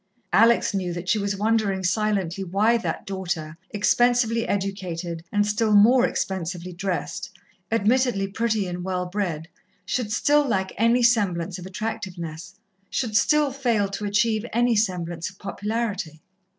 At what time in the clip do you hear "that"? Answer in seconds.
0.93-1.07, 2.75-3.05